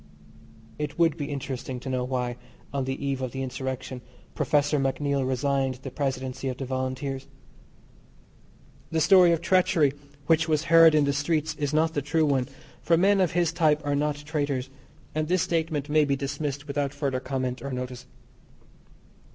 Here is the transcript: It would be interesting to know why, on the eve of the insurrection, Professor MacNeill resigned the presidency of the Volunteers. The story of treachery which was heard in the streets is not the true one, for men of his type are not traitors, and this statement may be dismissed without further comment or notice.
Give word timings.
It 0.79 0.97
would 0.97 1.15
be 1.15 1.25
interesting 1.29 1.79
to 1.81 1.87
know 1.87 2.03
why, 2.03 2.37
on 2.73 2.85
the 2.85 3.05
eve 3.05 3.21
of 3.21 3.33
the 3.33 3.43
insurrection, 3.43 4.01
Professor 4.33 4.79
MacNeill 4.79 5.27
resigned 5.27 5.75
the 5.75 5.91
presidency 5.91 6.47
of 6.47 6.57
the 6.57 6.65
Volunteers. 6.65 7.27
The 8.89 8.99
story 8.99 9.31
of 9.31 9.41
treachery 9.41 9.93
which 10.25 10.47
was 10.47 10.63
heard 10.73 10.95
in 10.95 11.05
the 11.05 11.13
streets 11.13 11.53
is 11.53 11.71
not 11.71 11.93
the 11.93 12.01
true 12.01 12.25
one, 12.25 12.47
for 12.81 12.97
men 12.97 13.21
of 13.21 13.33
his 13.33 13.53
type 13.53 13.85
are 13.85 13.93
not 13.93 14.15
traitors, 14.15 14.71
and 15.13 15.27
this 15.27 15.43
statement 15.43 15.87
may 15.87 16.03
be 16.03 16.15
dismissed 16.15 16.65
without 16.67 16.95
further 16.95 17.19
comment 17.19 17.61
or 17.61 17.71
notice. 17.71 18.07